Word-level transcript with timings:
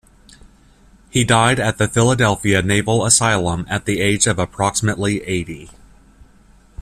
He 1.11 1.23
died 1.23 1.59
at 1.59 1.77
the 1.77 1.87
Philadelphia 1.87 2.63
Naval 2.63 3.05
Asylum 3.05 3.67
at 3.69 3.85
the 3.85 3.99
age 4.01 4.25
of 4.25 4.39
approximately 4.39 5.21
eighty. 5.25 5.69